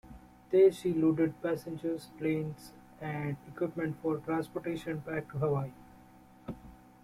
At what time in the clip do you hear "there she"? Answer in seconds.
0.49-0.95